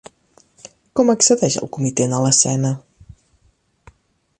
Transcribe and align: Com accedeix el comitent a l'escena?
Com 1.01 1.11
accedeix 1.15 1.59
el 1.61 1.71
comitent 1.77 2.17
a 2.21 2.25
l'escena? 2.25 2.73